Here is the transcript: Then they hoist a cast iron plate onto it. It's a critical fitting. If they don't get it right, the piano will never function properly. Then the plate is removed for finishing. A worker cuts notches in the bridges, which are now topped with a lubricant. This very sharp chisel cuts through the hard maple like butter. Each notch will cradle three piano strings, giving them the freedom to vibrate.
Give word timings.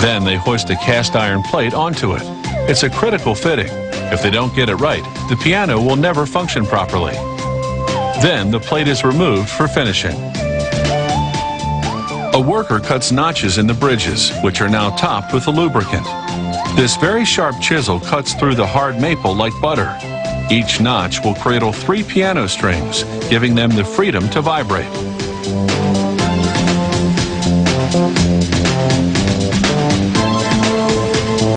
Then 0.00 0.24
they 0.24 0.36
hoist 0.36 0.70
a 0.70 0.76
cast 0.76 1.16
iron 1.16 1.42
plate 1.42 1.74
onto 1.74 2.14
it. 2.14 2.22
It's 2.70 2.84
a 2.84 2.90
critical 2.90 3.34
fitting. 3.34 3.66
If 4.12 4.22
they 4.22 4.30
don't 4.30 4.54
get 4.54 4.68
it 4.68 4.76
right, 4.76 5.02
the 5.28 5.36
piano 5.42 5.80
will 5.80 5.96
never 5.96 6.24
function 6.24 6.64
properly. 6.64 7.14
Then 8.22 8.52
the 8.52 8.60
plate 8.60 8.86
is 8.86 9.02
removed 9.02 9.48
for 9.48 9.66
finishing. 9.66 10.14
A 12.32 12.40
worker 12.40 12.78
cuts 12.78 13.10
notches 13.10 13.58
in 13.58 13.66
the 13.66 13.74
bridges, 13.74 14.30
which 14.44 14.60
are 14.60 14.68
now 14.68 14.90
topped 14.96 15.34
with 15.34 15.48
a 15.48 15.50
lubricant. 15.50 16.06
This 16.76 16.96
very 16.96 17.24
sharp 17.24 17.60
chisel 17.60 17.98
cuts 17.98 18.34
through 18.34 18.54
the 18.54 18.66
hard 18.66 19.00
maple 19.00 19.34
like 19.34 19.52
butter. 19.60 19.98
Each 20.48 20.80
notch 20.80 21.24
will 21.24 21.34
cradle 21.34 21.72
three 21.72 22.04
piano 22.04 22.46
strings, 22.46 23.02
giving 23.28 23.56
them 23.56 23.70
the 23.70 23.84
freedom 23.84 24.30
to 24.30 24.42
vibrate. 24.42 24.86